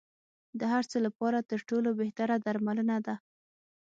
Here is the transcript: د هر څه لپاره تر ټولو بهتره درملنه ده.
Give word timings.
د 0.59 0.61
هر 0.73 0.83
څه 0.91 0.97
لپاره 1.05 1.39
تر 1.49 1.59
ټولو 1.69 1.89
بهتره 2.01 2.35
درملنه 2.45 2.97
ده. 3.05 3.15